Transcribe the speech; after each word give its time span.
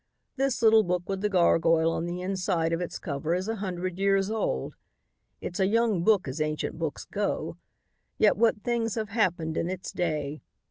This 0.35 0.63
little 0.63 0.81
book 0.81 1.07
with 1.07 1.21
the 1.21 1.29
gargoyle 1.29 1.91
on 1.91 2.07
the 2.07 2.21
inside 2.21 2.73
of 2.73 2.81
its 2.81 2.97
cover 2.97 3.35
is 3.35 3.47
a 3.47 3.57
hundred 3.57 3.99
years 3.99 4.31
old. 4.31 4.73
It's 5.41 5.59
a 5.59 5.67
young 5.67 6.03
book 6.03 6.27
as 6.27 6.41
ancient 6.41 6.79
books 6.79 7.05
go, 7.05 7.57
yet 8.17 8.35
what 8.35 8.63
things 8.63 8.95
have 8.95 9.09
happened 9.09 9.57
in 9.57 9.69
its 9.69 9.91
day. 9.91 10.41